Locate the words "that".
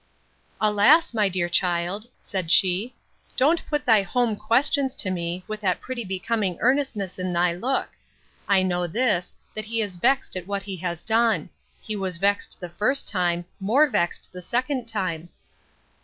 5.61-5.79, 9.53-9.65